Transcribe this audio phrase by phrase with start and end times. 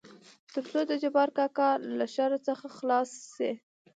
[0.53, 3.51] تر څو دجبار کاکا له شر څخه خلاص شي.